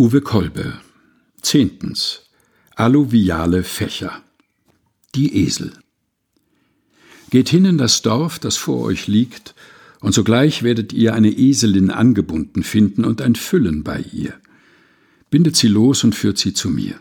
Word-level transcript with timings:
Uwe 0.00 0.22
Kolbe. 0.22 0.80
Zehntens. 1.42 2.22
Alluviale 2.74 3.62
Fächer. 3.62 4.22
Die 5.14 5.44
Esel. 5.44 5.74
Geht 7.28 7.50
hin 7.50 7.66
in 7.66 7.76
das 7.76 8.00
Dorf, 8.00 8.38
das 8.38 8.56
vor 8.56 8.80
euch 8.80 9.08
liegt, 9.08 9.54
und 10.00 10.14
sogleich 10.14 10.62
werdet 10.62 10.94
ihr 10.94 11.12
eine 11.12 11.28
Eselin 11.28 11.90
angebunden 11.90 12.62
finden 12.62 13.04
und 13.04 13.20
ein 13.20 13.34
Füllen 13.34 13.84
bei 13.84 14.02
ihr. 14.10 14.32
Bindet 15.28 15.56
sie 15.56 15.68
los 15.68 16.02
und 16.02 16.14
führt 16.14 16.38
sie 16.38 16.54
zu 16.54 16.70
mir. 16.70 16.98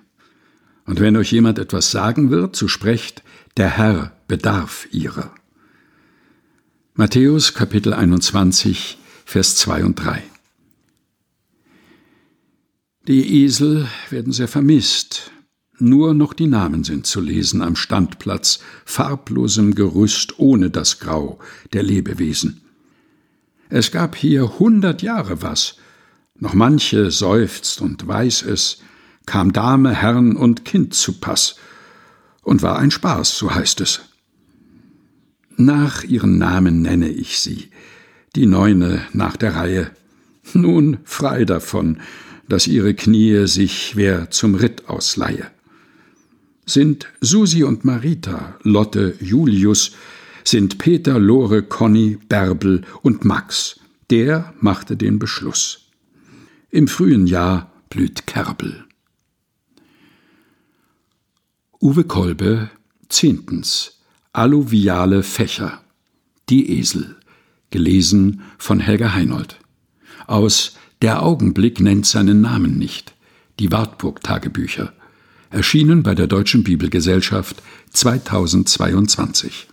Und 0.85 0.99
wenn 0.99 1.15
euch 1.15 1.31
jemand 1.31 1.57
etwas 1.57 1.91
sagen 1.91 2.31
wird, 2.31 2.57
so 2.57 2.67
sprecht, 2.67 3.23
der 3.55 3.77
Herr 3.77 4.11
bedarf 4.27 4.89
ihrer. 4.91 5.33
Matthäus 6.95 7.53
Kapitel 7.53 7.93
21, 7.93 8.97
Vers 9.23 9.55
2 9.55 9.85
und 9.85 9.95
3. 9.95 10.21
Die 13.09 13.43
Esel 13.43 13.87
werden 14.11 14.31
sehr 14.31 14.47
vermisst. 14.47 15.31
Nur 15.79 16.13
noch 16.13 16.31
die 16.31 16.45
Namen 16.45 16.83
sind 16.83 17.07
zu 17.07 17.21
lesen 17.21 17.63
am 17.63 17.75
Standplatz, 17.75 18.59
farblosem 18.85 19.73
Gerüst 19.73 20.37
ohne 20.37 20.69
das 20.69 20.99
Grau 20.99 21.39
der 21.73 21.81
Lebewesen. 21.81 22.61
Es 23.67 23.89
gab 23.89 24.15
hier 24.15 24.59
hundert 24.59 25.01
Jahre 25.01 25.41
was, 25.41 25.77
noch 26.35 26.53
manche 26.53 27.09
seufzt 27.09 27.81
und 27.81 28.07
weiß 28.07 28.43
es, 28.43 28.83
kam 29.25 29.53
Dame, 29.53 29.91
Herrn 29.91 30.35
und 30.35 30.63
Kind 30.63 30.93
zu 30.93 31.13
Pass, 31.13 31.55
und 32.43 32.61
war 32.61 32.77
ein 32.77 32.91
Spaß, 32.91 33.35
so 33.35 33.55
heißt 33.55 33.81
es. 33.81 34.01
Nach 35.57 36.03
ihren 36.03 36.37
Namen 36.37 36.83
nenne 36.83 37.09
ich 37.09 37.39
sie, 37.39 37.71
die 38.35 38.45
Neune 38.45 39.01
nach 39.13 39.35
der 39.35 39.55
Reihe. 39.55 39.89
Nun 40.53 40.99
frei 41.05 41.43
davon, 41.45 41.97
dass 42.49 42.67
ihre 42.67 42.93
Knie 42.95 43.47
sich 43.47 43.95
wer 43.95 44.31
zum 44.31 44.55
Ritt 44.55 44.89
ausleihe. 44.89 45.49
Sind 46.65 47.07
Susi 47.21 47.63
und 47.63 47.85
Marita, 47.85 48.57
Lotte, 48.63 49.15
Julius, 49.21 49.91
sind 50.43 50.79
Peter, 50.79 51.19
Lore, 51.19 51.63
Conny, 51.63 52.17
Bärbel 52.27 52.83
und 53.01 53.23
Max. 53.23 53.79
Der 54.09 54.53
machte 54.59 54.97
den 54.97 55.19
Beschluss. 55.19 55.89
Im 56.71 56.87
frühen 56.87 57.27
Jahr 57.27 57.71
blüht 57.89 58.25
Kerbel. 58.27 58.85
Uwe 61.81 62.03
Kolbe, 62.03 62.69
zehntens. 63.09 63.99
Alluviale 64.33 65.23
Fächer. 65.23 65.81
Die 66.49 66.79
Esel. 66.79 67.15
Gelesen 67.71 68.41
von 68.57 68.79
Helga 68.79 69.13
Heinold. 69.13 69.59
Aus 70.27 70.77
der 71.01 71.23
Augenblick 71.23 71.79
nennt 71.79 72.05
seinen 72.05 72.41
Namen 72.41 72.77
nicht. 72.77 73.13
Die 73.59 73.71
Wartburg-Tagebücher. 73.71 74.91
Erschienen 75.49 76.03
bei 76.03 76.13
der 76.13 76.27
Deutschen 76.27 76.63
Bibelgesellschaft 76.63 77.63
2022. 77.91 79.69